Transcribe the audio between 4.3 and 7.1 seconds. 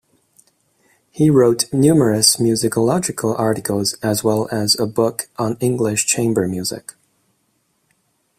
as a book on English chamber music.